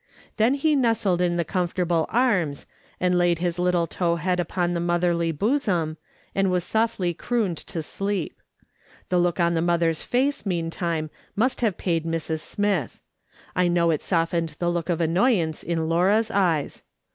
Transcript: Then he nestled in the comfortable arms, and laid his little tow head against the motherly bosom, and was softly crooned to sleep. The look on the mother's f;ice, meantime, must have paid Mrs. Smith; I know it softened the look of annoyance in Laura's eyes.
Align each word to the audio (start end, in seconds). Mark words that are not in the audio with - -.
Then 0.37 0.55
he 0.55 0.75
nestled 0.75 1.21
in 1.21 1.35
the 1.37 1.45
comfortable 1.45 2.07
arms, 2.09 2.65
and 2.99 3.15
laid 3.15 3.37
his 3.37 3.59
little 3.59 3.85
tow 3.85 4.15
head 4.15 4.39
against 4.39 4.73
the 4.73 4.79
motherly 4.79 5.31
bosom, 5.31 5.95
and 6.33 6.49
was 6.49 6.63
softly 6.63 7.13
crooned 7.13 7.57
to 7.67 7.83
sleep. 7.83 8.41
The 9.09 9.19
look 9.19 9.39
on 9.39 9.53
the 9.53 9.61
mother's 9.61 10.01
f;ice, 10.01 10.43
meantime, 10.43 11.11
must 11.35 11.61
have 11.61 11.77
paid 11.77 12.03
Mrs. 12.03 12.39
Smith; 12.39 12.99
I 13.55 13.67
know 13.67 13.91
it 13.91 14.01
softened 14.01 14.55
the 14.57 14.71
look 14.71 14.89
of 14.89 15.01
annoyance 15.01 15.61
in 15.61 15.87
Laura's 15.87 16.31
eyes. 16.31 16.81